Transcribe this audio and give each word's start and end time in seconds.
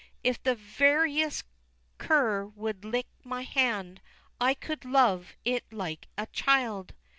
If 0.23 0.41
the 0.41 0.55
veriest 0.55 1.45
cur 1.99 2.45
would 2.45 2.83
lick 2.83 3.05
my 3.23 3.43
hand, 3.43 4.01
I 4.39 4.55
could 4.55 4.83
love 4.83 5.35
it 5.45 5.71
like 5.71 6.07
a 6.17 6.25
child! 6.33 6.95